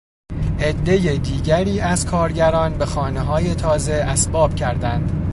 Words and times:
عدهٔ 0.59 1.17
دیگری 1.17 1.79
از 1.79 2.05
کارگران 2.05 2.77
به 2.77 2.85
خانه 2.85 3.21
های 3.21 3.55
تازه 3.55 3.93
اسباب 3.93 4.55
کردند. 4.55 5.11